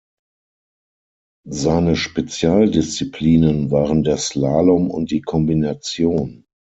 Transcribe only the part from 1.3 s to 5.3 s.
Seine Spezialdisziplinen waren der Slalom und die